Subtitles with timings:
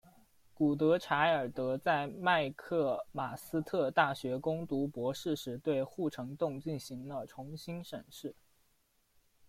[0.55, 8.35] 古德柴尔德在麦克马斯特大学攻读博士时对护城洞进行了重新审视。